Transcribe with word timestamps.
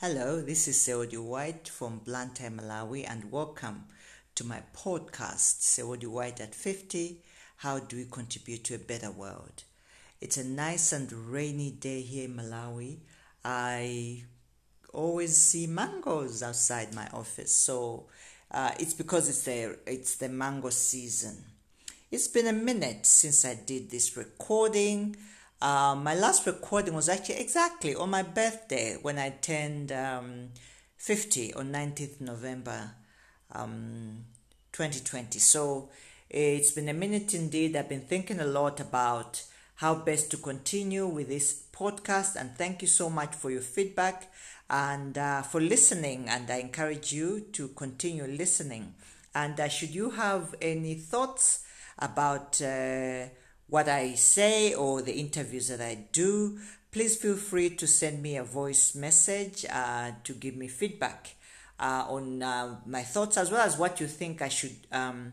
Hello, 0.00 0.42
this 0.42 0.68
is 0.68 0.76
Seodi 0.76 1.16
White 1.16 1.70
from 1.70 2.00
Blantyre, 2.00 2.50
Malawi, 2.50 3.08
and 3.08 3.32
welcome 3.32 3.86
to 4.34 4.44
my 4.44 4.60
podcast, 4.76 5.62
Seodi 5.62 6.06
White 6.06 6.38
at 6.38 6.54
50 6.54 7.22
How 7.56 7.78
Do 7.78 7.96
We 7.96 8.04
Contribute 8.04 8.62
to 8.64 8.74
a 8.74 8.78
Better 8.78 9.10
World? 9.10 9.64
It's 10.20 10.36
a 10.36 10.44
nice 10.44 10.92
and 10.92 11.10
rainy 11.10 11.70
day 11.70 12.02
here 12.02 12.26
in 12.26 12.36
Malawi. 12.36 12.98
I 13.42 14.24
always 14.92 15.34
see 15.34 15.66
mangoes 15.66 16.42
outside 16.42 16.94
my 16.94 17.08
office, 17.14 17.56
so 17.56 18.04
uh, 18.50 18.72
it's 18.78 18.92
because 18.92 19.30
it's 19.30 19.44
the, 19.44 19.78
it's 19.86 20.16
the 20.16 20.28
mango 20.28 20.68
season. 20.68 21.42
It's 22.10 22.28
been 22.28 22.48
a 22.48 22.52
minute 22.52 23.06
since 23.06 23.46
I 23.46 23.54
did 23.54 23.90
this 23.90 24.14
recording. 24.14 25.16
Uh, 25.60 25.94
my 25.94 26.14
last 26.14 26.46
recording 26.46 26.92
was 26.92 27.08
actually 27.08 27.36
exactly 27.36 27.94
on 27.94 28.10
my 28.10 28.22
birthday 28.22 28.98
when 29.00 29.18
I 29.18 29.30
turned 29.30 29.90
um, 29.90 30.50
50 30.98 31.54
on 31.54 31.72
19th 31.72 32.20
November 32.20 32.90
um, 33.52 34.24
2020. 34.72 35.38
So 35.38 35.88
it's 36.28 36.72
been 36.72 36.90
a 36.90 36.92
minute 36.92 37.32
indeed. 37.32 37.74
I've 37.74 37.88
been 37.88 38.02
thinking 38.02 38.38
a 38.38 38.44
lot 38.44 38.80
about 38.80 39.42
how 39.76 39.94
best 39.94 40.30
to 40.32 40.36
continue 40.36 41.06
with 41.06 41.28
this 41.28 41.64
podcast, 41.72 42.36
and 42.36 42.54
thank 42.56 42.82
you 42.82 42.88
so 42.88 43.08
much 43.08 43.34
for 43.34 43.50
your 43.50 43.60
feedback 43.62 44.30
and 44.68 45.16
uh, 45.16 45.40
for 45.40 45.60
listening. 45.60 46.28
And 46.28 46.50
I 46.50 46.56
encourage 46.58 47.12
you 47.14 47.40
to 47.52 47.68
continue 47.68 48.24
listening. 48.24 48.94
And 49.34 49.58
uh, 49.58 49.68
should 49.68 49.94
you 49.94 50.10
have 50.10 50.54
any 50.60 50.94
thoughts 50.96 51.64
about 51.98 52.60
uh, 52.60 53.26
what 53.68 53.88
I 53.88 54.14
say 54.14 54.74
or 54.74 55.02
the 55.02 55.14
interviews 55.14 55.68
that 55.68 55.80
I 55.80 56.06
do, 56.12 56.58
please 56.92 57.16
feel 57.16 57.36
free 57.36 57.70
to 57.70 57.86
send 57.86 58.22
me 58.22 58.36
a 58.36 58.44
voice 58.44 58.94
message 58.94 59.66
uh, 59.70 60.12
to 60.24 60.32
give 60.32 60.56
me 60.56 60.68
feedback 60.68 61.34
uh, 61.78 62.06
on 62.08 62.42
uh, 62.42 62.76
my 62.86 63.02
thoughts 63.02 63.36
as 63.36 63.50
well 63.50 63.60
as 63.60 63.76
what 63.76 64.00
you 64.00 64.06
think 64.06 64.40
I 64.40 64.48
should 64.48 64.76
um, 64.92 65.32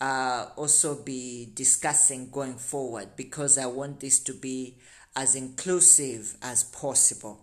uh, 0.00 0.48
also 0.56 1.02
be 1.02 1.50
discussing 1.54 2.30
going 2.30 2.56
forward 2.56 3.16
because 3.16 3.56
I 3.56 3.66
want 3.66 4.00
this 4.00 4.20
to 4.20 4.34
be 4.34 4.76
as 5.16 5.34
inclusive 5.34 6.36
as 6.42 6.64
possible. 6.64 7.40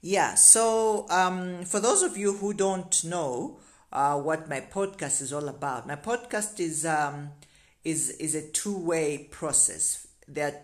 Yeah, 0.00 0.34
so 0.34 1.06
um, 1.08 1.64
for 1.64 1.80
those 1.80 2.02
of 2.02 2.16
you 2.16 2.34
who 2.34 2.52
don't 2.52 3.04
know 3.04 3.58
uh, 3.92 4.18
what 4.18 4.48
my 4.48 4.60
podcast 4.60 5.22
is 5.22 5.32
all 5.32 5.48
about, 5.48 5.86
my 5.86 5.96
podcast 5.96 6.58
is. 6.58 6.86
Um, 6.86 7.30
is 7.84 8.10
is 8.10 8.34
a 8.34 8.48
two-way 8.50 9.28
process. 9.30 10.06
There 10.26 10.54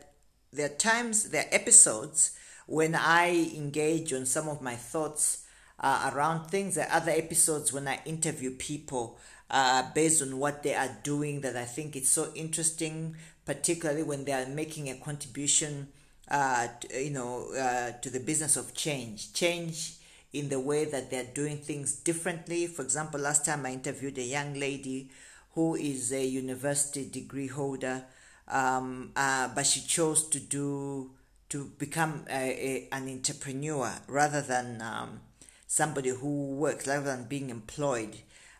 there 0.52 0.66
are 0.66 0.76
times, 0.76 1.30
there 1.30 1.44
are 1.44 1.54
episodes 1.54 2.36
when 2.66 2.94
I 2.94 3.52
engage 3.54 4.12
on 4.12 4.26
some 4.26 4.48
of 4.48 4.60
my 4.60 4.74
thoughts 4.74 5.44
uh, 5.78 6.10
around 6.12 6.48
things. 6.48 6.74
There 6.74 6.88
are 6.88 6.96
other 6.96 7.12
episodes 7.12 7.72
when 7.72 7.86
I 7.86 8.00
interview 8.04 8.50
people 8.56 9.18
uh, 9.48 9.84
based 9.94 10.22
on 10.22 10.38
what 10.38 10.62
they 10.62 10.74
are 10.74 10.90
doing 11.02 11.40
that 11.42 11.56
I 11.56 11.64
think 11.64 11.94
it's 11.94 12.10
so 12.10 12.32
interesting, 12.34 13.16
particularly 13.44 14.02
when 14.02 14.24
they 14.24 14.32
are 14.32 14.46
making 14.46 14.90
a 14.90 14.94
contribution, 14.94 15.88
uh, 16.30 16.68
you 16.96 17.10
know, 17.10 17.52
uh, 17.56 17.92
to 18.00 18.10
the 18.10 18.20
business 18.20 18.56
of 18.56 18.74
change. 18.74 19.32
Change 19.32 19.94
in 20.32 20.48
the 20.48 20.60
way 20.60 20.84
that 20.84 21.10
they're 21.10 21.24
doing 21.34 21.58
things 21.58 21.94
differently. 21.94 22.66
For 22.66 22.82
example, 22.82 23.20
last 23.20 23.44
time 23.44 23.66
I 23.66 23.72
interviewed 23.72 24.18
a 24.18 24.22
young 24.22 24.54
lady 24.54 25.10
who 25.54 25.74
is 25.74 26.12
a 26.12 26.24
university 26.24 27.08
degree 27.08 27.48
holder, 27.48 28.04
um, 28.48 29.12
uh, 29.16 29.48
but 29.54 29.66
she 29.66 29.80
chose 29.80 30.28
to 30.28 30.40
do 30.40 31.10
to 31.48 31.64
become 31.78 32.24
a, 32.30 32.32
a, 32.32 32.88
an 32.92 33.08
entrepreneur 33.08 33.92
rather 34.06 34.40
than 34.40 34.80
um, 34.80 35.20
somebody 35.66 36.10
who 36.10 36.46
works, 36.54 36.86
rather 36.86 37.04
than 37.04 37.24
being 37.24 37.50
employed. 37.50 38.16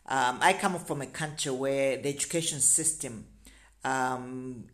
Um, 0.07 0.39
I 0.41 0.55
come 0.55 0.77
from 0.81 1.01
a 1.01 1.07
country 1.07 1.53
where 1.53 1.97
the 1.97 2.09
education 2.09 2.61
system 2.61 3.27
um, 3.85 4.65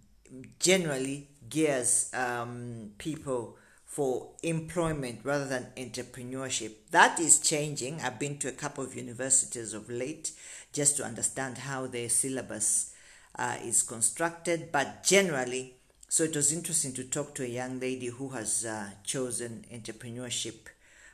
generally 0.58 1.28
gears 1.48 2.10
um, 2.14 2.92
people 2.96 3.56
for 3.84 4.30
employment 4.42 5.20
rather 5.24 5.46
than 5.46 5.66
entrepreneurship. 5.76 6.72
That 6.90 7.20
is 7.20 7.38
changing. 7.38 8.00
I've 8.00 8.18
been 8.18 8.38
to 8.38 8.48
a 8.48 8.52
couple 8.52 8.84
of 8.84 8.94
universities 8.94 9.72
of 9.72 9.88
late 9.88 10.32
just 10.76 10.98
to 10.98 11.04
understand 11.04 11.56
how 11.56 11.86
the 11.86 12.06
syllabus 12.06 12.92
uh, 13.38 13.56
is 13.64 13.82
constructed. 13.82 14.70
But 14.70 15.02
generally, 15.02 15.74
so 16.06 16.24
it 16.24 16.36
was 16.36 16.52
interesting 16.52 16.92
to 16.94 17.04
talk 17.04 17.34
to 17.36 17.44
a 17.44 17.48
young 17.48 17.80
lady 17.80 18.08
who 18.08 18.28
has 18.28 18.66
uh, 18.66 18.90
chosen 19.02 19.64
entrepreneurship 19.72 20.68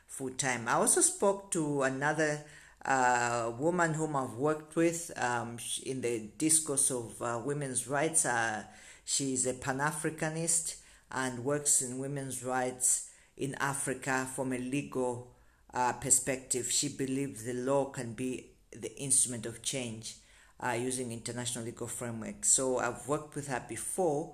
full 0.05 0.31
time. 0.31 0.67
I 0.67 0.73
also 0.73 0.99
spoke 0.99 1.49
to 1.51 1.83
another 1.83 2.43
uh, 2.83 3.53
woman 3.57 3.93
whom 3.93 4.17
I've 4.17 4.33
worked 4.33 4.75
with 4.75 5.11
um, 5.15 5.57
in 5.85 6.01
the 6.01 6.29
discourse 6.37 6.91
of 6.91 7.21
uh, 7.21 7.41
women's 7.43 7.87
rights. 7.87 8.25
Uh, 8.25 8.63
she's 9.05 9.47
a 9.47 9.53
Pan 9.53 9.79
Africanist 9.79 10.75
and 11.09 11.45
works 11.45 11.81
in 11.81 11.99
women's 11.99 12.43
rights 12.43 13.09
in 13.37 13.55
Africa 13.55 14.27
from 14.35 14.51
a 14.51 14.57
legal 14.57 15.31
uh, 15.73 15.93
perspective. 15.93 16.69
She 16.69 16.89
believes 16.89 17.45
the 17.45 17.53
law 17.53 17.85
can 17.85 18.13
be 18.13 18.52
the 18.79 18.95
instrument 18.99 19.45
of 19.45 19.61
change 19.61 20.15
uh, 20.63 20.71
using 20.71 21.11
international 21.11 21.65
legal 21.65 21.87
framework. 21.87 22.45
So 22.45 22.79
I've 22.79 23.07
worked 23.07 23.35
with 23.35 23.47
her 23.47 23.63
before, 23.67 24.33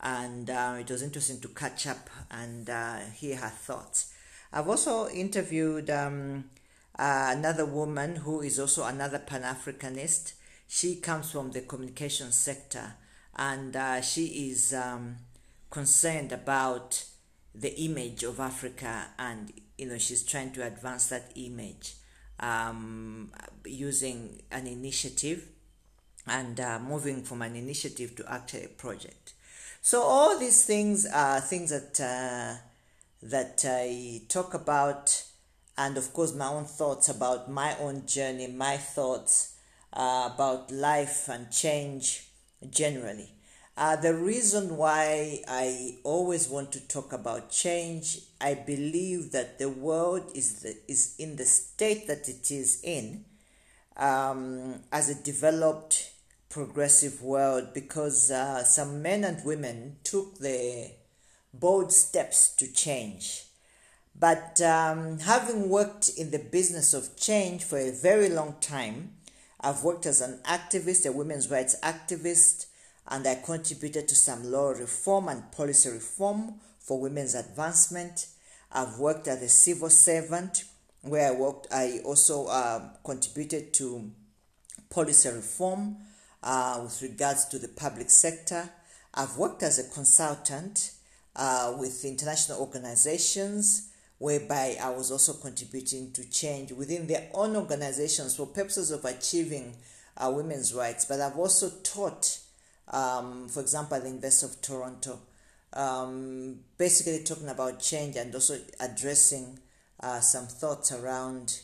and 0.00 0.48
uh, 0.48 0.76
it 0.78 0.90
was 0.90 1.02
interesting 1.02 1.40
to 1.40 1.48
catch 1.48 1.86
up 1.86 2.08
and 2.30 2.68
uh, 2.68 2.98
hear 3.14 3.36
her 3.36 3.48
thoughts. 3.48 4.12
I've 4.52 4.68
also 4.68 5.08
interviewed 5.08 5.90
um, 5.90 6.44
uh, 6.96 7.34
another 7.36 7.66
woman 7.66 8.16
who 8.16 8.40
is 8.40 8.60
also 8.60 8.84
another 8.84 9.18
Pan 9.18 9.42
Africanist. 9.42 10.34
She 10.68 10.96
comes 10.96 11.32
from 11.32 11.50
the 11.50 11.62
communication 11.62 12.30
sector, 12.32 12.94
and 13.34 13.74
uh, 13.74 14.00
she 14.00 14.50
is 14.50 14.72
um, 14.72 15.16
concerned 15.70 16.32
about 16.32 17.04
the 17.54 17.74
image 17.80 18.22
of 18.22 18.38
Africa, 18.38 19.06
and 19.18 19.52
you 19.76 19.86
know 19.88 19.98
she's 19.98 20.22
trying 20.22 20.52
to 20.52 20.64
advance 20.64 21.08
that 21.08 21.32
image 21.34 21.94
um, 22.40 23.32
using 23.64 24.42
an 24.50 24.66
initiative 24.66 25.48
and 26.26 26.58
uh, 26.60 26.78
moving 26.78 27.22
from 27.22 27.42
an 27.42 27.54
initiative 27.54 28.16
to 28.16 28.32
actually 28.32 28.64
a 28.64 28.68
project. 28.68 29.34
So 29.82 30.02
all 30.02 30.38
these 30.38 30.64
things 30.64 31.06
are 31.06 31.40
things 31.40 31.70
that 31.70 32.00
uh, 32.00 32.60
that 33.22 33.64
I 33.66 34.22
talk 34.28 34.54
about, 34.54 35.22
and 35.76 35.96
of 35.96 36.12
course 36.12 36.34
my 36.34 36.48
own 36.48 36.64
thoughts 36.64 37.08
about 37.08 37.50
my 37.50 37.76
own 37.78 38.06
journey, 38.06 38.46
my 38.46 38.76
thoughts 38.76 39.56
uh, 39.92 40.30
about 40.34 40.70
life 40.70 41.28
and 41.28 41.50
change 41.50 42.28
generally. 42.70 43.30
Uh, 43.76 43.96
the 43.96 44.14
reason 44.14 44.76
why 44.76 45.42
I 45.48 45.96
always 46.04 46.48
want 46.48 46.70
to 46.72 46.80
talk 46.80 47.12
about 47.12 47.50
change, 47.50 48.20
I 48.40 48.54
believe 48.54 49.32
that 49.32 49.58
the 49.58 49.68
world 49.68 50.30
is 50.32 50.60
the, 50.60 50.76
is 50.86 51.16
in 51.18 51.34
the 51.34 51.44
state 51.44 52.06
that 52.06 52.28
it 52.28 52.52
is 52.52 52.80
in, 52.84 53.24
um, 53.96 54.80
as 54.92 55.08
a 55.10 55.20
developed, 55.20 56.12
progressive 56.48 57.20
world, 57.20 57.74
because 57.74 58.30
uh, 58.30 58.62
some 58.62 59.02
men 59.02 59.24
and 59.24 59.44
women 59.44 59.96
took 60.04 60.38
the 60.38 60.92
bold 61.52 61.92
steps 61.92 62.54
to 62.54 62.72
change. 62.72 63.46
But 64.14 64.60
um, 64.60 65.18
having 65.18 65.68
worked 65.68 66.10
in 66.16 66.30
the 66.30 66.38
business 66.38 66.94
of 66.94 67.16
change 67.16 67.64
for 67.64 67.78
a 67.78 67.90
very 67.90 68.28
long 68.28 68.54
time, 68.60 69.14
I've 69.60 69.82
worked 69.82 70.06
as 70.06 70.20
an 70.20 70.38
activist, 70.44 71.06
a 71.06 71.10
women's 71.10 71.50
rights 71.50 71.74
activist 71.82 72.66
and 73.08 73.26
I 73.26 73.36
contributed 73.36 74.08
to 74.08 74.14
some 74.14 74.50
law 74.50 74.70
reform 74.70 75.28
and 75.28 75.50
policy 75.52 75.90
reform 75.90 76.54
for 76.78 77.00
women's 77.00 77.34
advancement. 77.34 78.26
I've 78.72 78.98
worked 78.98 79.28
as 79.28 79.42
a 79.42 79.48
civil 79.48 79.90
servant 79.90 80.64
where 81.02 81.28
I 81.28 81.36
worked. 81.36 81.68
I 81.70 82.00
also 82.04 82.46
uh, 82.46 82.80
contributed 83.04 83.72
to 83.74 84.10
policy 84.90 85.28
reform 85.28 85.96
uh, 86.42 86.80
with 86.82 87.02
regards 87.02 87.44
to 87.46 87.58
the 87.58 87.68
public 87.68 88.10
sector. 88.10 88.70
I've 89.14 89.36
worked 89.36 89.62
as 89.62 89.78
a 89.78 89.92
consultant 89.92 90.92
uh, 91.36 91.74
with 91.78 92.04
international 92.04 92.60
organizations 92.60 93.90
whereby 94.18 94.76
I 94.80 94.90
was 94.90 95.10
also 95.10 95.34
contributing 95.34 96.12
to 96.12 96.28
change 96.30 96.72
within 96.72 97.06
their 97.06 97.28
own 97.34 97.56
organizations 97.56 98.36
for 98.36 98.46
purposes 98.46 98.90
of 98.90 99.04
achieving 99.04 99.74
uh, 100.16 100.32
women's 100.34 100.72
rights. 100.72 101.04
But 101.04 101.20
I've 101.20 101.36
also 101.36 101.70
taught 101.82 102.38
um, 102.88 103.48
for 103.48 103.60
example, 103.60 103.98
the 104.00 104.06
University 104.08 104.52
of 104.52 104.60
Toronto, 104.60 105.18
um, 105.72 106.60
basically 106.78 107.22
talking 107.24 107.48
about 107.48 107.80
change 107.80 108.16
and 108.16 108.34
also 108.34 108.58
addressing 108.80 109.58
uh, 110.00 110.20
some 110.20 110.46
thoughts 110.46 110.92
around 110.92 111.60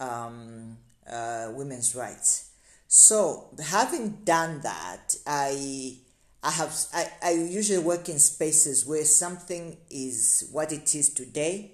um, 0.00 0.76
uh, 1.10 1.50
women's 1.54 1.94
rights. 1.94 2.50
So, 2.88 3.48
having 3.64 4.24
done 4.24 4.60
that, 4.62 5.16
I 5.26 5.98
I 6.42 6.50
have 6.50 6.74
I, 6.94 7.10
I 7.22 7.30
usually 7.32 7.82
work 7.82 8.08
in 8.08 8.18
spaces 8.18 8.86
where 8.86 9.04
something 9.04 9.76
is 9.90 10.48
what 10.52 10.72
it 10.72 10.94
is 10.94 11.12
today, 11.12 11.72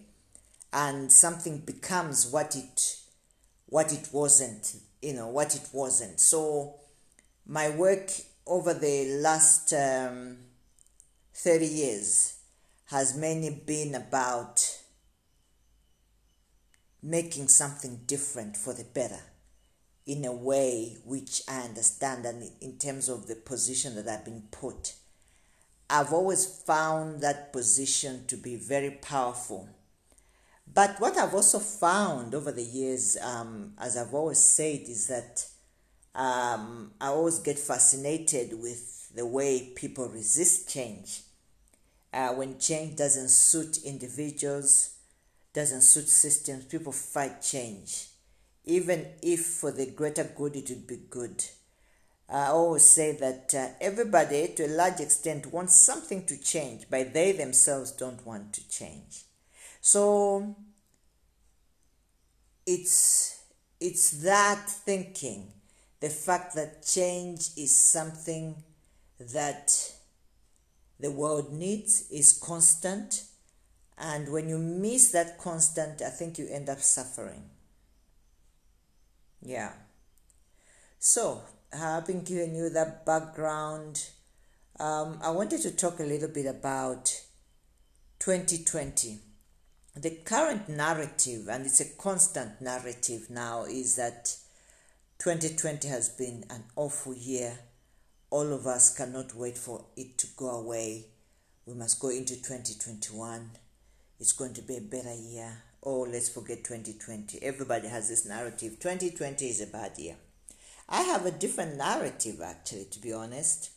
and 0.72 1.12
something 1.12 1.58
becomes 1.58 2.26
what 2.26 2.56
it 2.56 2.96
what 3.66 3.92
it 3.92 4.08
wasn't 4.12 4.76
you 5.00 5.12
know 5.12 5.26
what 5.28 5.54
it 5.54 5.66
wasn't 5.72 6.20
so 6.20 6.74
my 7.46 7.68
work 7.70 8.10
over 8.46 8.74
the 8.74 9.18
last 9.20 9.72
um, 9.72 10.38
30 11.34 11.66
years 11.66 12.38
has 12.86 13.16
mainly 13.16 13.62
been 13.66 13.94
about 13.94 14.80
making 17.02 17.48
something 17.48 18.00
different 18.06 18.56
for 18.56 18.74
the 18.74 18.84
better 18.84 19.20
in 20.06 20.24
a 20.24 20.32
way 20.32 20.98
which 21.04 21.42
I 21.48 21.60
understand 21.60 22.26
and 22.26 22.50
in 22.60 22.78
terms 22.78 23.08
of 23.08 23.26
the 23.26 23.36
position 23.36 23.94
that 23.94 24.08
I've 24.08 24.24
been 24.24 24.44
put. 24.50 24.94
I've 25.88 26.12
always 26.12 26.46
found 26.46 27.20
that 27.20 27.52
position 27.52 28.26
to 28.26 28.36
be 28.36 28.56
very 28.56 28.90
powerful. 28.90 29.68
But 30.72 30.98
what 31.00 31.18
I've 31.18 31.34
also 31.34 31.58
found 31.58 32.34
over 32.34 32.50
the 32.50 32.62
years, 32.62 33.16
um, 33.20 33.74
as 33.78 33.96
I've 33.96 34.14
always 34.14 34.38
said, 34.38 34.82
is 34.88 35.06
that 35.08 35.46
um, 36.14 36.92
I 37.00 37.08
always 37.08 37.38
get 37.38 37.58
fascinated 37.58 38.60
with 38.60 39.14
the 39.14 39.26
way 39.26 39.72
people 39.74 40.08
resist 40.08 40.68
change. 40.68 41.22
Uh, 42.12 42.30
when 42.34 42.58
change 42.58 42.96
doesn't 42.96 43.30
suit 43.30 43.78
individuals, 43.84 44.94
doesn't 45.54 45.82
suit 45.82 46.08
systems, 46.08 46.64
people 46.66 46.92
fight 46.92 47.40
change 47.42 48.08
even 48.64 49.06
if 49.22 49.44
for 49.44 49.70
the 49.72 49.86
greater 49.86 50.24
good 50.24 50.56
it 50.56 50.68
would 50.68 50.86
be 50.86 51.00
good. 51.10 51.44
I 52.28 52.46
always 52.46 52.84
say 52.84 53.12
that 53.16 53.54
uh, 53.54 53.68
everybody, 53.80 54.48
to 54.56 54.66
a 54.66 54.68
large 54.68 55.00
extent, 55.00 55.52
wants 55.52 55.76
something 55.76 56.24
to 56.26 56.40
change, 56.40 56.86
but 56.88 57.12
they 57.12 57.32
themselves 57.32 57.90
don't 57.90 58.24
want 58.24 58.52
to 58.54 58.68
change. 58.68 59.24
So 59.80 60.54
it's 62.66 63.40
it's 63.80 64.22
that 64.22 64.70
thinking, 64.70 65.48
the 66.02 66.10
fact 66.10 66.56
that 66.56 66.84
change 66.84 67.50
is 67.56 67.75
something 67.75 68.56
that 69.20 69.93
the 70.99 71.12
world 71.12 71.52
needs 71.52 72.10
is 72.10 72.32
constant, 72.32 73.22
and 73.96 74.32
when 74.32 74.49
you 74.49 74.58
miss 74.58 75.12
that 75.12 75.38
constant, 75.38 76.02
I 76.02 76.10
think 76.10 76.38
you 76.38 76.49
end 76.50 76.69
up 76.69 76.81
suffering. 76.81 77.44
Yeah. 79.40 79.75
So, 80.99 81.43
having 81.72 82.25
given 82.25 82.56
you 82.56 82.69
that 82.70 83.06
background, 83.06 84.05
um, 84.81 85.20
I 85.22 85.31
wanted 85.31 85.62
to 85.62 85.70
talk 85.70 86.00
a 86.00 86.05
little 86.05 86.28
bit 86.28 86.46
about 86.46 87.22
2020. 88.19 89.20
The 89.94 90.10
current 90.25 90.69
narrative, 90.69 91.48
and 91.48 91.64
it's 91.64 91.81
a 91.81 91.94
constant 91.96 92.60
narrative 92.60 93.31
now, 93.31 93.66
is 93.66 93.94
that 93.94 94.37
2020 95.22 95.86
has 95.86 96.08
been 96.08 96.44
an 96.50 96.64
awful 96.74 97.14
year. 97.14 97.56
All 98.30 98.52
of 98.52 98.66
us 98.66 98.92
cannot 98.92 99.36
wait 99.36 99.56
for 99.56 99.84
it 99.96 100.19
to 100.19 100.26
go 100.36 100.50
away. 100.50 101.06
We 101.64 101.74
must 101.74 102.00
go 102.00 102.08
into 102.08 102.34
2021. 102.34 103.50
It's 104.19 104.32
going 104.32 104.52
to 104.54 104.62
be 104.62 104.78
a 104.78 104.80
better 104.80 105.14
year 105.14 105.62
oh, 105.84 106.02
let's 106.02 106.28
forget 106.28 106.64
2020. 106.64 107.40
Everybody 107.42 107.88
has 107.88 108.08
this 108.08 108.26
narrative 108.26 108.78
2020 108.78 109.46
is 109.46 109.60
a 109.60 109.66
bad 109.66 109.98
year. 109.98 110.16
I 110.88 111.02
have 111.02 111.26
a 111.26 111.30
different 111.30 111.76
narrative, 111.76 112.40
actually, 112.40 112.86
to 112.92 113.00
be 113.00 113.12
honest. 113.12 113.70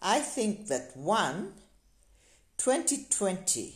I 0.00 0.20
think 0.20 0.68
that 0.68 0.96
one, 0.96 1.54
2020 2.58 3.74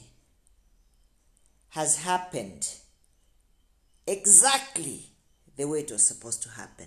has 1.71 1.99
happened 1.99 2.75
exactly 4.07 5.07
the 5.59 5.67
way 5.67 5.81
it 5.81 5.91
was 5.91 6.07
supposed 6.07 6.43
to 6.45 6.49
happen. 6.51 6.87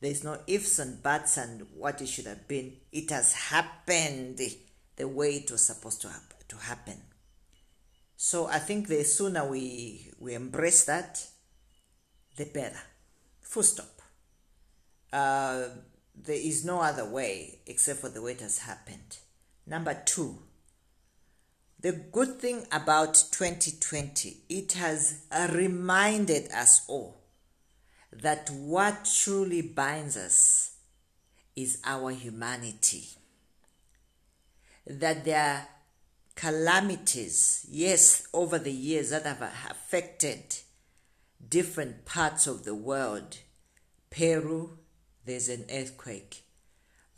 There's 0.00 0.24
no 0.24 0.38
ifs 0.46 0.78
and 0.78 1.02
buts 1.02 1.38
and 1.38 1.66
what 1.74 2.02
it 2.02 2.08
should 2.08 2.26
have 2.26 2.46
been. 2.46 2.74
It 2.92 3.10
has 3.10 3.32
happened 3.32 4.40
the 4.96 5.08
way 5.08 5.36
it 5.36 5.50
was 5.50 5.64
supposed 5.64 6.02
to, 6.02 6.10
to 6.48 6.56
happen. 6.56 7.00
So 8.16 8.46
I 8.46 8.58
think 8.58 8.88
the 8.88 9.04
sooner 9.04 9.48
we, 9.48 10.10
we 10.18 10.34
embrace 10.34 10.84
that, 10.84 11.26
the 12.36 12.44
better. 12.46 12.80
Full 13.40 13.62
stop. 13.62 14.02
Uh, 15.12 15.68
there 16.14 16.36
is 16.36 16.64
no 16.64 16.80
other 16.80 17.08
way 17.08 17.60
except 17.66 18.00
for 18.00 18.08
the 18.08 18.20
way 18.20 18.32
it 18.32 18.40
has 18.40 18.58
happened. 18.58 19.18
Number 19.66 19.94
two, 20.04 20.38
the 21.80 21.92
good 21.92 22.40
thing 22.40 22.66
about 22.72 23.14
2020, 23.32 24.38
it 24.48 24.72
has 24.72 25.22
reminded 25.52 26.50
us 26.50 26.84
all 26.88 27.22
that 28.12 28.48
what 28.50 29.04
truly 29.20 29.60
binds 29.60 30.16
us 30.16 30.76
is 31.54 31.80
our 31.84 32.10
humanity. 32.10 33.04
That 34.86 35.24
there 35.24 35.40
are 35.40 35.68
calamities, 36.34 37.66
yes, 37.68 38.26
over 38.32 38.58
the 38.58 38.72
years 38.72 39.10
that 39.10 39.24
have 39.26 39.42
affected 39.42 40.56
different 41.46 42.04
parts 42.04 42.46
of 42.46 42.64
the 42.64 42.74
world. 42.74 43.38
Peru, 44.10 44.78
there's 45.24 45.48
an 45.48 45.66
earthquake. 45.70 46.42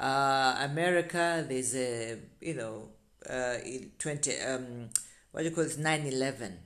Uh, 0.01 0.57
America, 0.61 1.45
there's 1.49 1.75
a, 1.75 2.19
you 2.41 2.55
know, 2.55 2.89
uh, 3.29 3.57
20, 3.99 4.41
um, 4.41 4.91
what 5.33 5.43
do 5.43 5.49
you 5.49 5.55
call 5.55 5.65
it, 5.65 5.79
9 5.79 6.07
11. 6.07 6.59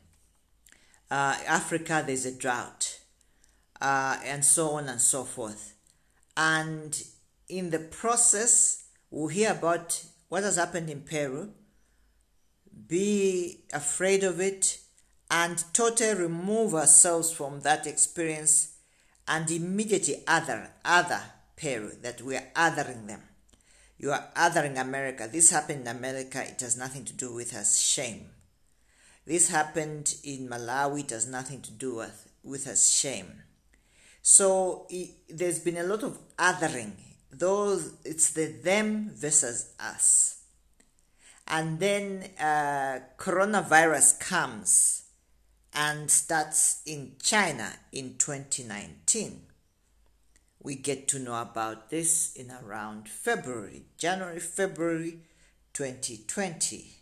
Uh, 1.10 1.36
Africa, 1.46 2.02
there's 2.06 2.24
a 2.24 2.32
drought, 2.32 3.00
uh, 3.80 4.18
and 4.24 4.44
so 4.44 4.70
on 4.70 4.88
and 4.88 5.00
so 5.00 5.24
forth. 5.24 5.74
And 6.36 7.00
in 7.48 7.70
the 7.70 7.78
process, 7.78 8.84
we'll 9.10 9.28
hear 9.28 9.52
about 9.52 10.04
what 10.28 10.42
has 10.44 10.56
happened 10.56 10.88
in 10.88 11.02
Peru 11.02 11.52
be 12.88 13.60
afraid 13.72 14.24
of 14.24 14.40
it, 14.40 14.78
and 15.30 15.64
totally 15.72 16.14
remove 16.14 16.74
ourselves 16.74 17.32
from 17.32 17.60
that 17.60 17.86
experience 17.86 18.76
and 19.26 19.50
immediately 19.50 20.22
other, 20.26 20.70
other 20.84 21.22
Peru, 21.56 21.92
that 22.02 22.20
we 22.20 22.36
are 22.36 22.48
othering 22.54 23.06
them. 23.06 23.22
You 24.02 24.12
are 24.12 24.28
othering 24.36 24.78
America. 24.78 25.26
This 25.32 25.50
happened 25.50 25.82
in 25.82 25.96
America. 25.96 26.42
It 26.46 26.60
has 26.60 26.76
nothing 26.76 27.06
to 27.06 27.14
do 27.14 27.32
with 27.32 27.54
us 27.54 27.78
shame. 27.78 28.26
This 29.24 29.48
happened 29.48 30.16
in 30.22 30.48
Malawi. 30.48 31.04
It 31.04 31.10
has 31.10 31.26
nothing 31.26 31.62
to 31.62 31.70
do 31.70 31.94
with, 31.94 32.28
with 32.44 32.66
us 32.66 32.90
shame. 32.90 33.42
So 34.20 34.86
it, 34.90 35.12
there's 35.30 35.60
been 35.60 35.78
a 35.78 35.84
lot 35.84 36.02
of 36.02 36.18
othering. 36.36 36.92
Those 37.32 37.94
it's 38.04 38.32
the 38.32 38.48
them 38.48 39.12
versus 39.14 39.72
us 39.80 40.42
and 41.46 41.78
then 41.78 42.24
uh, 42.38 43.00
coronavirus 43.18 44.20
comes 44.20 45.04
and 45.74 46.10
starts 46.10 46.82
in 46.86 47.12
China 47.22 47.72
in 47.92 48.14
2019. 48.16 49.51
We 50.62 50.76
get 50.76 51.08
to 51.08 51.18
know 51.18 51.40
about 51.40 51.90
this 51.90 52.34
in 52.34 52.52
around 52.52 53.08
February, 53.08 53.82
January, 53.98 54.38
February 54.38 55.18
2020. 55.72 56.98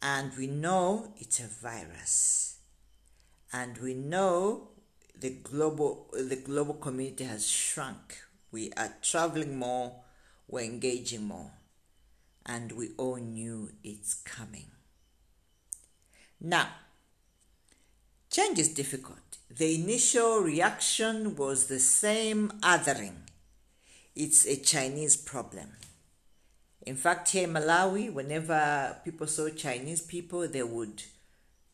And 0.00 0.32
we 0.38 0.46
know 0.46 1.12
it's 1.16 1.40
a 1.40 1.48
virus. 1.48 2.58
And 3.52 3.78
we 3.78 3.94
know 3.94 4.68
the 5.18 5.30
global 5.30 6.08
the 6.12 6.36
global 6.36 6.74
community 6.74 7.24
has 7.24 7.48
shrunk. 7.48 8.18
We 8.52 8.72
are 8.76 8.94
traveling 9.02 9.58
more, 9.58 9.96
we're 10.46 10.64
engaging 10.64 11.24
more 11.24 11.52
and 12.46 12.72
we 12.72 12.90
all 12.96 13.16
knew 13.16 13.70
it's 13.82 14.14
coming. 14.14 14.70
Now, 16.40 16.68
change 18.30 18.58
is 18.60 18.68
difficult. 18.68 19.18
The 19.48 19.76
initial 19.76 20.40
reaction 20.40 21.36
was 21.36 21.66
the 21.66 21.78
same 21.78 22.50
othering. 22.62 23.14
It's 24.14 24.44
a 24.44 24.56
Chinese 24.56 25.16
problem. 25.16 25.68
In 26.82 26.96
fact, 26.96 27.30
here 27.30 27.44
in 27.44 27.52
Malawi, 27.52 28.12
whenever 28.12 28.96
people 29.04 29.26
saw 29.26 29.48
Chinese 29.48 30.00
people, 30.00 30.48
they 30.48 30.62
would 30.62 31.02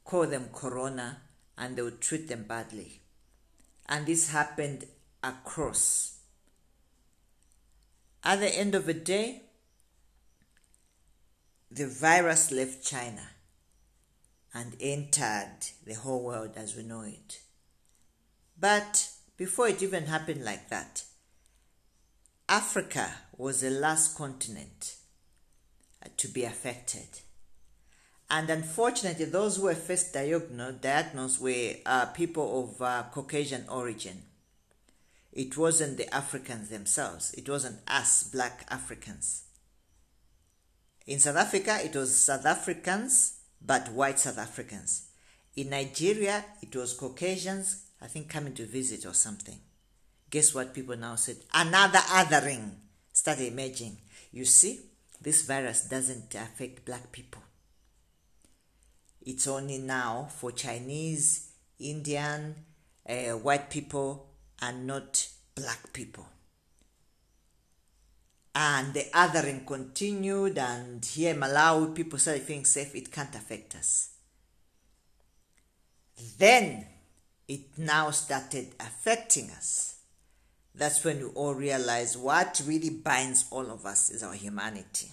call 0.05 0.27
them 0.27 0.51
corona 0.53 1.23
and 1.57 1.77
they 1.77 1.83
would 1.83 2.01
treat 2.01 2.29
them 2.29 2.45
badly. 2.45 3.01
And 3.89 4.07
this 4.07 4.31
happened 4.31 4.87
across. 5.23 6.19
At 8.23 8.41
the 8.41 8.55
end 8.55 8.75
of 8.75 8.87
the 8.87 8.95
day, 8.95 9.43
the 11.71 11.87
virus 11.87 12.53
left 12.53 12.85
China 12.85 13.31
and 14.55 14.77
entered 14.79 15.57
the 15.87 15.95
whole 15.95 16.23
world 16.23 16.53
as 16.57 16.77
we 16.77 16.83
know 16.83 17.03
it. 17.03 17.41
But 18.63 19.09
before 19.37 19.67
it 19.67 19.83
even 19.83 20.05
happened 20.07 20.45
like 20.45 20.69
that, 20.69 21.03
Africa 22.49 23.13
was 23.37 23.61
the 23.61 23.71
last 23.71 24.17
continent 24.17 24.95
to 26.17 26.29
be 26.29 26.45
affected. 26.45 27.09
And 28.31 28.49
unfortunately, 28.49 29.25
those 29.25 29.57
who 29.57 29.65
were 29.65 29.75
first 29.75 30.15
diagnosed, 30.15 30.81
diagnosed 30.81 31.41
were 31.41 31.73
uh, 31.85 32.07
people 32.07 32.63
of 32.63 32.81
uh, 32.81 33.03
Caucasian 33.11 33.65
origin. 33.69 34.23
It 35.33 35.57
wasn't 35.59 35.97
the 35.97 36.15
Africans 36.15 36.69
themselves, 36.69 37.35
it 37.35 37.49
wasn't 37.49 37.81
us, 37.89 38.23
black 38.23 38.65
Africans. 38.71 39.43
In 41.05 41.19
South 41.19 41.37
Africa, 41.37 41.81
it 41.83 41.97
was 41.97 42.17
South 42.17 42.47
Africans, 42.47 43.41
but 43.61 43.91
white 43.91 44.21
South 44.21 44.39
Africans. 44.39 45.09
In 45.57 45.71
Nigeria, 45.71 46.45
it 46.63 46.77
was 46.77 46.95
Caucasians, 46.95 47.89
I 48.03 48.07
think, 48.07 48.29
coming 48.29 48.55
to 48.55 48.67
visit 48.67 49.07
or 49.07 49.15
something. 49.15 49.59
Guess 50.29 50.55
what 50.55 50.75
people 50.75 50.97
now 50.97 51.15
said? 51.15 51.37
Another 51.55 51.99
othering 51.99 52.71
started 53.13 53.53
emerging. 53.53 53.99
You 54.33 54.45
see, 54.45 54.81
this 55.21 55.43
virus 55.43 55.83
doesn't 55.89 56.35
affect 56.35 56.85
black 56.85 57.13
people. 57.13 57.43
It's 59.25 59.47
only 59.47 59.79
now 59.79 60.29
for 60.37 60.51
Chinese, 60.51 61.53
Indian, 61.79 62.57
uh, 63.09 63.37
white 63.39 63.71
people, 63.71 64.31
and 64.61 64.87
not 64.87 65.29
black 65.55 65.93
people. 65.93 66.27
And 68.55 68.93
the 68.95 69.07
othering 69.15 69.65
continued, 69.65 70.59
and 70.59 71.05
here 71.05 71.35
in 71.35 71.41
Malawi, 71.41 71.95
people 71.95 72.19
started 72.19 72.43
feeling 72.43 72.65
safe, 72.65 72.95
it 72.97 73.13
can't 73.13 73.35
affect 73.35 73.77
us. 73.77 74.11
Then 76.39 76.87
it 77.49 77.79
now 77.79 78.11
started 78.11 78.69
affecting 78.81 79.51
us. 79.51 79.97
That's 80.75 81.05
when 81.05 81.19
we 81.19 81.27
all 81.27 81.55
realize 81.55 82.17
what 82.17 82.63
really 82.67 82.91
binds 82.91 83.45
all 83.51 83.71
of 83.71 83.85
us 83.85 84.11
is 84.11 84.23
our 84.23 84.35
humanity. 84.35 85.13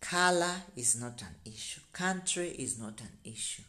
Color 0.00 0.54
is 0.76 1.00
not 1.00 1.22
an 1.22 1.36
issue, 1.44 1.80
country 1.92 2.48
is 2.50 2.78
not 2.78 3.00
an 3.00 3.12
issue. 3.24 3.62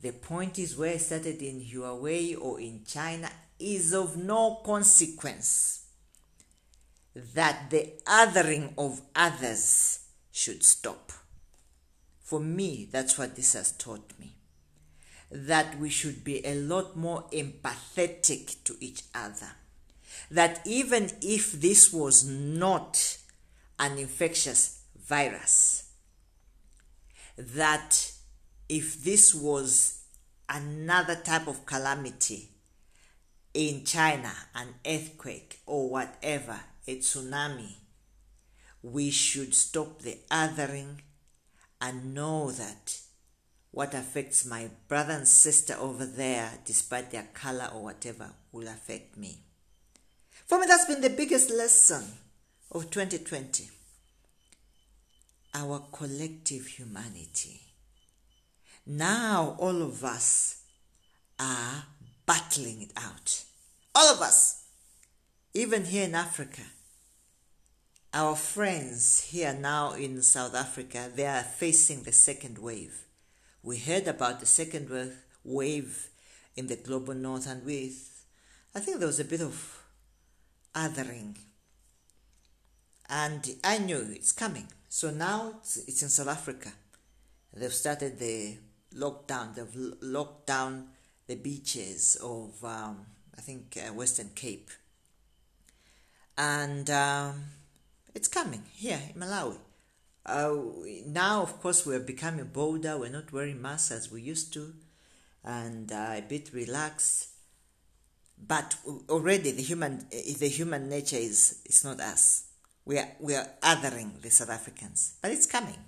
The 0.00 0.12
point 0.12 0.58
is 0.58 0.76
where 0.76 0.94
it 0.94 1.00
started 1.00 1.42
in 1.42 1.60
Wuhan 1.60 2.40
or 2.40 2.58
in 2.58 2.82
China 2.86 3.28
is 3.58 3.92
of 3.92 4.16
no 4.16 4.60
consequence. 4.64 5.84
That 7.34 7.70
the 7.70 7.92
othering 8.06 8.72
of 8.78 9.02
others 9.14 10.00
should 10.32 10.62
stop. 10.62 11.12
For 12.22 12.40
me, 12.40 12.88
that's 12.90 13.18
what 13.18 13.36
this 13.36 13.52
has 13.54 13.72
taught 13.72 14.12
me 14.18 14.36
that 15.30 15.78
we 15.78 15.88
should 15.88 16.24
be 16.24 16.44
a 16.44 16.54
lot 16.54 16.96
more 16.96 17.24
empathetic 17.32 18.62
to 18.64 18.76
each 18.80 19.02
other. 19.14 19.52
That 20.30 20.60
even 20.66 21.10
if 21.22 21.52
this 21.52 21.92
was 21.92 22.24
not 22.24 23.18
an 23.78 23.98
infectious 23.98 24.82
virus, 25.06 25.90
that 27.36 28.12
if 28.68 29.02
this 29.02 29.34
was 29.34 30.02
another 30.48 31.16
type 31.16 31.46
of 31.46 31.64
calamity 31.64 32.50
in 33.54 33.84
China, 33.84 34.32
an 34.54 34.74
earthquake 34.86 35.60
or 35.66 35.88
whatever, 35.88 36.60
a 36.86 36.98
tsunami, 36.98 37.74
we 38.82 39.10
should 39.10 39.54
stop 39.54 40.00
the 40.02 40.18
othering 40.30 41.00
and 41.80 42.14
know 42.14 42.50
that 42.50 43.00
what 43.72 43.94
affects 43.94 44.44
my 44.44 44.68
brother 44.88 45.12
and 45.12 45.28
sister 45.28 45.76
over 45.78 46.04
there, 46.04 46.50
despite 46.64 47.10
their 47.10 47.28
color 47.34 47.70
or 47.72 47.84
whatever, 47.84 48.30
will 48.52 48.68
affect 48.68 49.16
me. 49.16 49.38
For 50.46 50.58
me, 50.58 50.66
that's 50.66 50.86
been 50.86 51.00
the 51.00 51.10
biggest 51.10 51.50
lesson 51.50 52.04
of 52.72 52.90
2020 52.90 53.70
our 55.54 55.82
collective 55.92 56.66
humanity. 56.66 57.60
Now, 58.86 59.56
all 59.58 59.82
of 59.82 60.04
us 60.04 60.62
are 61.38 61.84
battling 62.26 62.82
it 62.82 62.92
out. 62.96 63.44
All 63.94 64.14
of 64.14 64.20
us, 64.20 64.64
even 65.54 65.84
here 65.84 66.04
in 66.04 66.14
Africa. 66.14 66.62
Our 68.12 68.34
friends 68.36 69.28
here 69.30 69.52
now 69.52 69.92
in 69.92 70.22
South 70.22 70.54
Africa, 70.54 71.10
they 71.14 71.26
are 71.26 71.42
facing 71.42 72.02
the 72.02 72.12
second 72.12 72.58
wave 72.58 73.04
we 73.62 73.78
heard 73.78 74.06
about 74.08 74.40
the 74.40 74.46
second 74.46 74.88
wave 75.44 76.08
in 76.56 76.66
the 76.66 76.76
global 76.76 77.14
north, 77.14 77.46
and 77.46 77.64
with 77.64 78.24
I 78.74 78.80
think 78.80 78.98
there 78.98 79.06
was 79.06 79.20
a 79.20 79.24
bit 79.24 79.40
of 79.40 79.82
othering. 80.74 81.36
And 83.08 83.56
I 83.64 83.78
knew 83.78 84.06
it's 84.12 84.30
coming. 84.30 84.68
So 84.88 85.10
now 85.10 85.54
it's, 85.58 85.76
it's 85.76 86.02
in 86.02 86.08
South 86.08 86.28
Africa. 86.28 86.72
They've 87.52 87.72
started 87.72 88.18
the 88.20 88.58
lockdown. 88.94 89.56
They've 89.56 89.96
locked 90.00 90.46
down 90.46 90.88
the 91.26 91.34
beaches 91.34 92.16
of, 92.22 92.64
um, 92.64 93.06
I 93.36 93.40
think, 93.40 93.76
uh, 93.76 93.92
Western 93.92 94.30
Cape. 94.36 94.70
And 96.38 96.88
um, 96.90 97.42
it's 98.14 98.28
coming 98.28 98.62
here 98.72 99.00
in 99.12 99.20
Malawi. 99.20 99.58
Uh, 100.30 100.62
now, 101.06 101.42
of 101.42 101.60
course, 101.60 101.84
we're 101.84 101.98
becoming 101.98 102.44
bolder. 102.44 102.96
We're 102.96 103.10
not 103.10 103.32
wearing 103.32 103.60
masks 103.60 103.90
as 103.90 104.12
we 104.12 104.22
used 104.22 104.52
to, 104.54 104.72
and 105.44 105.90
uh, 105.90 106.12
a 106.14 106.24
bit 106.26 106.52
relaxed. 106.52 107.30
But 108.38 108.76
already, 109.08 109.50
the 109.50 109.62
human 109.62 110.06
the 110.10 110.48
human 110.48 110.88
nature 110.88 111.16
is 111.16 111.62
is 111.66 111.84
not 111.84 112.00
us. 112.00 112.44
We 112.84 112.98
are 112.98 113.08
we 113.18 113.34
are 113.34 113.48
othering 113.60 114.20
the 114.22 114.30
South 114.30 114.50
Africans, 114.50 115.16
but 115.20 115.32
it's 115.32 115.46
coming 115.46 115.78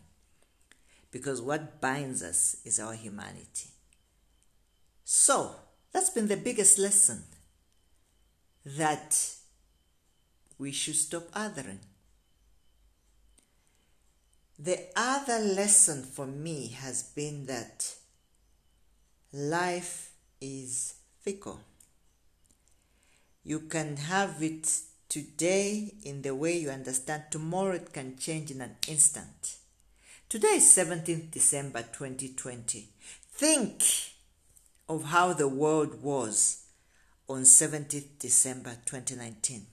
because 1.13 1.41
what 1.41 1.81
binds 1.81 2.23
us 2.23 2.57
is 2.65 2.81
our 2.81 2.95
humanity. 2.95 3.71
So 5.05 5.55
that's 5.93 6.11
been 6.11 6.27
the 6.27 6.37
biggest 6.37 6.79
lesson 6.79 7.23
that 8.65 9.37
we 10.59 10.73
should 10.73 10.97
stop 10.97 11.31
othering 11.33 11.79
the 14.63 14.79
other 14.95 15.41
lesson 15.41 16.05
for 16.05 16.25
me 16.25 16.69
has 16.69 17.03
been 17.03 17.47
that 17.47 17.97
life 19.33 20.13
is 20.41 20.95
fickle. 21.21 21.61
You 23.43 23.61
can 23.61 23.97
have 23.97 24.41
it 24.41 24.71
today 25.09 25.95
in 26.05 26.23
the 26.23 26.35
way 26.37 26.59
you 26.59 26.71
understand, 26.71 27.25
tomorrow 27.31 27.75
it 27.75 27.93
can 27.93 28.17
change 28.17 28.53
in 28.53 28.61
an 28.61 28.77
instant. 28.87 29.57
Today 30.29 30.59
is 30.59 30.65
17th 30.65 31.33
December 31.33 31.83
2020. 31.83 32.89
Think 33.33 33.83
of 34.89 35.07
how 35.07 35.33
the 35.33 35.49
world 35.49 36.03
was 36.05 36.67
on 37.29 37.43
17th 37.43 38.19
December 38.21 38.77
2019. 38.87 39.67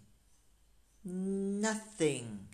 Nothing 1.06 2.49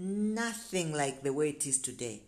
nothing 0.00 0.92
like 0.92 1.22
the 1.22 1.32
way 1.32 1.50
it 1.50 1.66
is 1.66 1.78
today. 1.78 2.22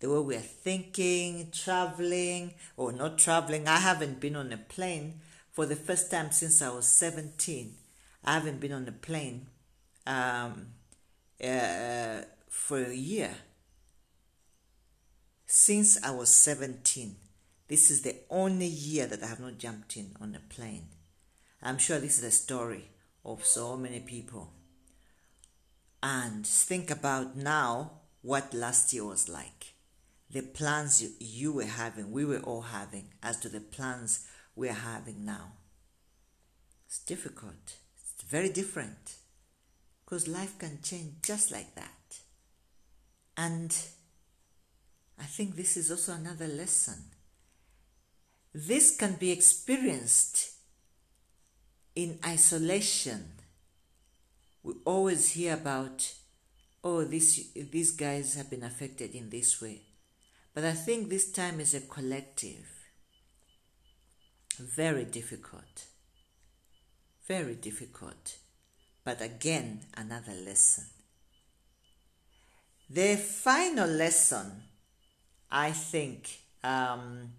The 0.00 0.10
way 0.10 0.20
we 0.20 0.36
are 0.36 0.40
thinking, 0.40 1.50
traveling, 1.50 2.54
or 2.76 2.92
not 2.92 3.18
traveling. 3.18 3.66
I 3.66 3.78
haven't 3.78 4.20
been 4.20 4.36
on 4.36 4.52
a 4.52 4.58
plane 4.58 5.20
for 5.52 5.64
the 5.64 5.76
first 5.76 6.10
time 6.10 6.30
since 6.30 6.60
I 6.60 6.68
was 6.68 6.86
17. 6.86 7.74
I 8.24 8.34
haven't 8.34 8.60
been 8.60 8.72
on 8.72 8.86
a 8.86 8.92
plane 8.92 9.46
um, 10.06 10.66
uh, 11.42 12.22
for 12.50 12.82
a 12.82 12.94
year. 12.94 13.34
Since 15.46 16.04
I 16.04 16.10
was 16.10 16.28
17. 16.28 17.16
This 17.68 17.90
is 17.90 18.02
the 18.02 18.16
only 18.30 18.66
year 18.66 19.06
that 19.06 19.22
I 19.22 19.26
have 19.26 19.40
not 19.40 19.58
jumped 19.58 19.96
in 19.96 20.14
on 20.20 20.34
a 20.34 20.54
plane. 20.54 20.88
I'm 21.62 21.78
sure 21.78 21.98
this 21.98 22.18
is 22.18 22.24
a 22.24 22.30
story 22.30 22.90
of 23.24 23.44
so 23.44 23.76
many 23.76 24.00
people 24.00 24.52
and 26.06 26.46
think 26.46 26.88
about 26.88 27.36
now 27.36 27.90
what 28.22 28.54
last 28.54 28.92
year 28.92 29.04
was 29.04 29.28
like. 29.28 29.74
The 30.30 30.42
plans 30.42 31.02
you, 31.02 31.10
you 31.18 31.52
were 31.52 31.64
having, 31.64 32.12
we 32.12 32.24
were 32.24 32.38
all 32.38 32.60
having, 32.60 33.08
as 33.24 33.40
to 33.40 33.48
the 33.48 33.58
plans 33.58 34.24
we're 34.54 34.72
having 34.72 35.24
now. 35.24 35.54
It's 36.86 37.00
difficult. 37.00 37.74
It's 37.96 38.22
very 38.22 38.50
different. 38.50 39.16
Because 40.04 40.28
life 40.28 40.56
can 40.60 40.78
change 40.80 41.14
just 41.22 41.50
like 41.50 41.74
that. 41.74 42.20
And 43.36 43.76
I 45.18 45.24
think 45.24 45.56
this 45.56 45.76
is 45.76 45.90
also 45.90 46.12
another 46.12 46.46
lesson. 46.46 47.02
This 48.54 48.96
can 48.96 49.14
be 49.14 49.32
experienced 49.32 50.52
in 51.96 52.20
isolation 52.24 53.32
we 54.66 54.74
always 54.84 55.30
hear 55.30 55.54
about, 55.54 56.12
oh, 56.82 57.04
this, 57.04 57.52
these 57.54 57.92
guys 57.92 58.34
have 58.34 58.50
been 58.50 58.64
affected 58.64 59.14
in 59.14 59.30
this 59.30 59.62
way. 59.62 59.82
But 60.54 60.64
I 60.64 60.72
think 60.72 61.08
this 61.08 61.30
time 61.30 61.60
is 61.60 61.72
a 61.72 61.82
collective. 61.82 62.66
Very 64.58 65.04
difficult. 65.04 65.84
Very 67.28 67.54
difficult. 67.54 68.38
But 69.04 69.22
again, 69.22 69.82
another 69.96 70.32
lesson. 70.32 70.86
The 72.90 73.14
final 73.14 73.88
lesson 73.88 74.64
I 75.48 75.70
think 75.70 76.40
um, 76.64 77.34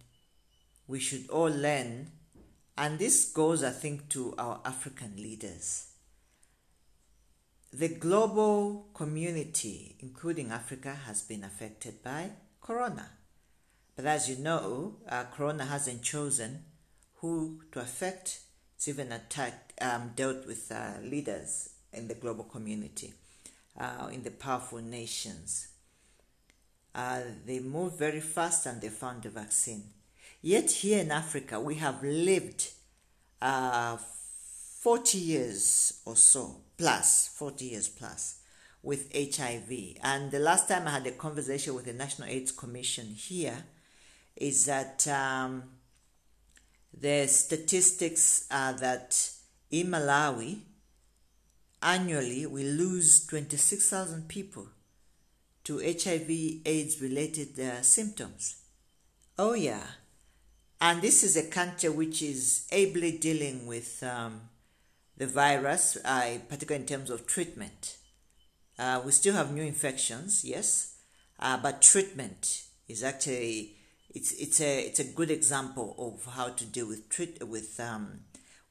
we 0.88 1.02
should 1.02 1.30
all 1.30 1.52
learn, 1.52 2.10
and 2.78 2.98
this 2.98 3.34
goes, 3.34 3.66
I 3.66 3.72
think, 3.72 4.08
to 4.12 4.34
our 4.38 4.62
African 4.64 5.18
leaders. 5.18 5.88
The 7.78 7.90
global 7.90 8.88
community, 8.96 9.98
including 10.00 10.52
Africa, 10.52 10.98
has 11.06 11.22
been 11.22 11.44
affected 11.44 12.02
by 12.02 12.32
Corona. 12.60 13.08
But 13.96 14.08
as 14.08 14.28
you 14.28 14.38
know, 14.38 14.96
uh, 15.08 15.26
Corona 15.26 15.64
hasn't 15.66 16.02
chosen 16.02 16.64
who 17.18 17.62
to 17.72 17.80
affect. 17.80 18.40
It's 18.76 18.88
even 18.88 19.12
attacked, 19.12 19.74
um, 19.80 20.14
dealt 20.16 20.48
with 20.48 20.72
uh, 20.72 20.94
leaders 21.04 21.70
in 21.94 22.08
the 22.08 22.16
global 22.16 22.46
community, 22.46 23.14
uh, 23.80 24.10
in 24.12 24.24
the 24.24 24.32
powerful 24.32 24.80
nations. 24.80 25.68
Uh, 26.96 27.22
they 27.46 27.60
moved 27.60 28.00
very 28.00 28.22
fast 28.22 28.66
and 28.66 28.82
they 28.82 28.90
found 28.90 29.22
the 29.22 29.30
vaccine. 29.30 29.84
Yet 30.42 30.72
here 30.72 31.02
in 31.02 31.12
Africa, 31.12 31.60
we 31.60 31.76
have 31.76 32.02
lived 32.02 32.72
uh, 33.40 33.98
40 34.88 35.18
years 35.18 36.00
or 36.06 36.16
so, 36.16 36.62
plus, 36.78 37.28
40 37.36 37.66
years 37.66 37.90
plus, 37.90 38.40
with 38.82 39.12
HIV. 39.14 39.98
And 40.02 40.32
the 40.32 40.40
last 40.40 40.70
time 40.70 40.88
I 40.88 40.92
had 40.92 41.06
a 41.06 41.12
conversation 41.12 41.76
with 41.76 41.84
the 41.84 41.92
National 41.92 42.30
AIDS 42.30 42.54
Commission 42.54 43.08
here, 43.08 43.66
is 44.38 44.66
that 44.68 45.06
um, 45.10 45.64
the 46.98 47.28
statistics 47.28 48.48
are 48.50 48.72
that 48.76 49.30
in 49.72 49.88
Malawi, 49.88 50.60
annually 51.84 52.46
we 52.46 52.64
lose 52.64 53.28
26,000 53.28 54.30
people 54.30 54.70
to 55.66 55.80
HIV 55.80 56.62
AIDS 56.66 57.02
related 57.02 57.60
uh, 57.60 57.82
symptoms. 57.82 58.62
Oh, 59.38 59.54
yeah. 59.54 59.84
And 60.80 61.02
this 61.02 61.26
is 61.26 61.36
a 61.36 61.44
country 61.44 61.90
which 61.90 62.22
is 62.22 62.70
ably 62.72 63.18
dealing 63.18 63.68
with 63.68 64.02
um, 64.02 64.40
the 65.18 65.28
virus, 65.28 65.98
uh, 66.06 66.38
particularly 66.48 66.84
in 66.84 66.88
terms 66.88 67.10
of 67.10 67.26
treatment. 67.26 67.98
Uh, 68.78 69.02
we 69.04 69.12
still 69.12 69.34
have 69.34 69.52
new 69.52 69.64
infections, 69.64 70.44
yes, 70.46 70.96
uh, 71.40 71.58
but 71.58 71.82
treatment 71.82 72.64
is 72.88 73.04
actually 73.04 73.76
it's 74.10 74.32
it's 74.34 74.62
a 74.62 74.80
it's 74.82 75.00
a 75.00 75.04
good 75.04 75.32
example 75.32 75.96
of 75.98 76.34
how 76.34 76.50
to 76.50 76.66
deal 76.66 76.88
with 76.88 77.10
treat 77.10 77.46
with 77.48 77.80
um, 77.80 78.22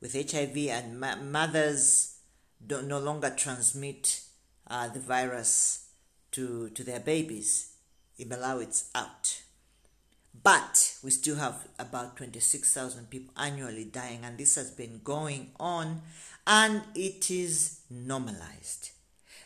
with 0.00 0.14
HIV 0.14 0.56
and 0.68 1.00
ma- 1.00 1.16
mothers 1.16 2.18
don't 2.64 2.88
no 2.88 2.98
longer 2.98 3.30
transmit 3.30 4.22
uh, 4.68 4.88
the 4.88 5.00
virus 5.00 5.88
to 6.32 6.70
to 6.70 6.84
their 6.84 7.00
babies. 7.00 7.72
In 8.18 8.28
Malawi, 8.28 8.62
it's 8.62 8.90
out. 8.94 9.42
But 10.42 10.96
we 11.02 11.10
still 11.10 11.36
have 11.36 11.66
about 11.78 12.16
26,000 12.16 13.10
people 13.10 13.32
annually 13.36 13.84
dying, 13.84 14.20
and 14.22 14.38
this 14.38 14.54
has 14.54 14.70
been 14.70 15.00
going 15.02 15.50
on 15.58 16.02
and 16.46 16.82
it 16.94 17.30
is 17.30 17.80
normalized. 17.90 18.90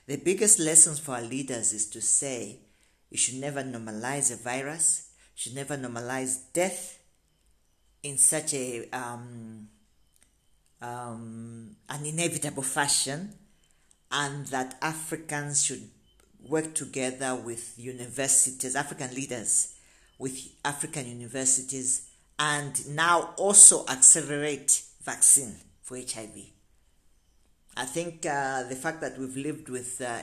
The 0.06 0.16
biggest 0.16 0.58
lessons 0.58 0.98
for 0.98 1.12
our 1.12 1.22
leaders 1.22 1.72
is 1.72 1.86
to 1.90 2.00
say 2.00 2.58
you 3.10 3.16
should 3.16 3.36
never 3.36 3.62
normalize 3.62 4.32
a 4.32 4.36
virus, 4.36 5.08
should 5.34 5.54
never 5.54 5.76
normalize 5.76 6.38
death 6.52 6.98
in 8.02 8.18
such 8.18 8.54
a 8.54 8.88
um, 8.92 9.68
um, 10.82 11.76
an 11.88 12.06
inevitable 12.06 12.62
fashion, 12.62 13.34
and 14.10 14.46
that 14.48 14.76
Africans 14.82 15.64
should 15.64 15.88
work 16.48 16.74
together 16.74 17.34
with 17.34 17.74
universities, 17.78 18.74
African 18.74 19.14
leaders 19.14 19.74
with 20.18 20.50
African 20.64 21.06
universities, 21.06 22.08
and 22.38 22.88
now 22.94 23.34
also 23.36 23.86
accelerate 23.86 24.82
vaccine 25.02 25.56
for 25.82 25.96
HIV. 25.96 26.59
I 27.76 27.84
think 27.84 28.26
uh, 28.26 28.64
the 28.64 28.76
fact 28.76 29.00
that 29.00 29.18
we've 29.18 29.36
lived 29.36 29.68
with 29.68 30.00
uh, 30.00 30.18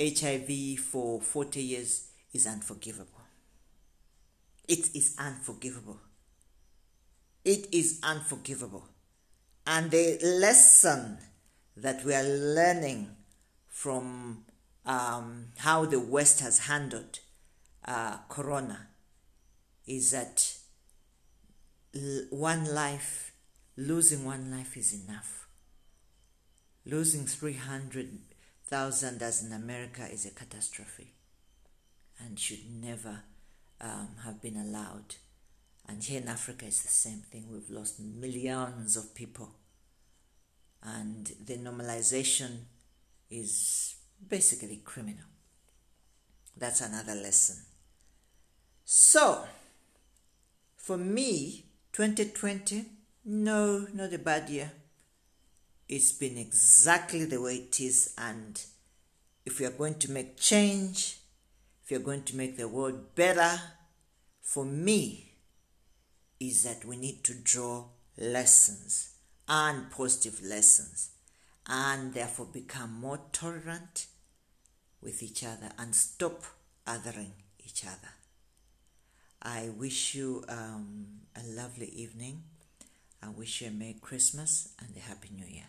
HIV 0.00 0.80
for 0.80 1.20
40 1.20 1.62
years 1.62 2.08
is 2.32 2.46
unforgivable. 2.46 3.20
It 4.66 4.94
is 4.94 5.16
unforgivable. 5.18 5.98
It 7.44 7.68
is 7.72 8.00
unforgivable. 8.02 8.84
And 9.66 9.90
the 9.90 10.18
lesson 10.22 11.18
that 11.76 12.04
we 12.04 12.14
are 12.14 12.22
learning 12.24 13.08
from 13.66 14.44
um, 14.84 15.46
how 15.58 15.84
the 15.84 16.00
West 16.00 16.40
has 16.40 16.60
handled 16.60 17.20
uh, 17.84 18.18
Corona 18.28 18.88
is 19.86 20.10
that 20.10 20.54
one 22.30 22.74
life, 22.74 23.32
losing 23.76 24.24
one 24.24 24.50
life 24.50 24.76
is 24.76 24.92
enough. 24.92 25.47
Losing 26.88 27.26
300,000 27.26 29.22
as 29.22 29.44
in 29.44 29.52
America 29.52 30.08
is 30.10 30.24
a 30.24 30.30
catastrophe 30.30 31.12
and 32.18 32.38
should 32.38 32.64
never 32.80 33.24
um, 33.78 34.08
have 34.24 34.40
been 34.40 34.56
allowed. 34.56 35.16
And 35.86 36.02
here 36.02 36.22
in 36.22 36.28
Africa, 36.28 36.64
it's 36.64 36.80
the 36.80 36.88
same 36.88 37.18
thing. 37.30 37.44
We've 37.50 37.68
lost 37.68 38.00
millions 38.00 38.96
of 38.96 39.14
people. 39.14 39.50
And 40.82 41.30
the 41.44 41.58
normalization 41.58 42.60
is 43.30 43.96
basically 44.26 44.80
criminal. 44.82 45.26
That's 46.56 46.80
another 46.80 47.14
lesson. 47.14 47.56
So, 48.86 49.44
for 50.74 50.96
me, 50.96 51.66
2020, 51.92 52.86
no, 53.26 53.86
not 53.92 54.14
a 54.14 54.18
bad 54.18 54.48
year. 54.48 54.72
It's 55.88 56.12
been 56.12 56.36
exactly 56.36 57.24
the 57.24 57.40
way 57.40 57.56
it 57.56 57.80
is. 57.80 58.14
And 58.18 58.60
if 59.46 59.58
we 59.58 59.66
are 59.66 59.70
going 59.70 59.98
to 60.00 60.10
make 60.10 60.36
change, 60.36 61.18
if 61.82 61.90
you're 61.90 62.00
going 62.00 62.24
to 62.24 62.36
make 62.36 62.56
the 62.56 62.68
world 62.68 63.14
better, 63.14 63.58
for 64.42 64.64
me, 64.64 65.32
is 66.38 66.62
that 66.64 66.84
we 66.84 66.96
need 66.96 67.24
to 67.24 67.34
draw 67.34 67.86
lessons 68.18 69.14
and 69.48 69.90
positive 69.90 70.42
lessons 70.42 71.10
and 71.66 72.14
therefore 72.14 72.46
become 72.46 72.92
more 72.92 73.20
tolerant 73.32 74.06
with 75.02 75.22
each 75.22 75.44
other 75.44 75.70
and 75.78 75.94
stop 75.94 76.44
othering 76.86 77.32
each 77.64 77.84
other. 77.84 78.12
I 79.42 79.70
wish 79.76 80.14
you 80.14 80.44
um, 80.48 81.06
a 81.36 81.42
lovely 81.54 81.86
evening. 81.86 82.42
I 83.22 83.30
wish 83.30 83.62
you 83.62 83.68
a 83.68 83.70
Merry 83.70 83.96
Christmas 84.00 84.74
and 84.80 84.96
a 84.96 85.00
Happy 85.00 85.30
New 85.34 85.46
Year. 85.46 85.66